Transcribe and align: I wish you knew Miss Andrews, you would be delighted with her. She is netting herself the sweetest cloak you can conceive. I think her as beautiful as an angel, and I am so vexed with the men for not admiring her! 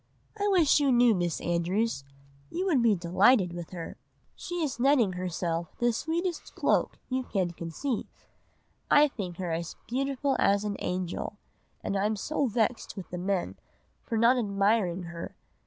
I 0.35 0.47
wish 0.47 0.79
you 0.79 0.91
knew 0.91 1.13
Miss 1.13 1.39
Andrews, 1.41 2.03
you 2.49 2.65
would 2.65 2.81
be 2.81 2.95
delighted 2.95 3.53
with 3.53 3.69
her. 3.69 3.97
She 4.35 4.63
is 4.63 4.79
netting 4.79 5.13
herself 5.13 5.77
the 5.77 5.93
sweetest 5.93 6.55
cloak 6.55 6.97
you 7.07 7.21
can 7.21 7.51
conceive. 7.51 8.07
I 8.89 9.07
think 9.07 9.37
her 9.37 9.51
as 9.51 9.75
beautiful 9.87 10.35
as 10.39 10.63
an 10.63 10.75
angel, 10.79 11.37
and 11.83 11.95
I 11.95 12.07
am 12.07 12.15
so 12.15 12.47
vexed 12.47 12.97
with 12.97 13.11
the 13.11 13.19
men 13.19 13.57
for 14.01 14.17
not 14.17 14.39
admiring 14.39 15.03
her! 15.03 15.35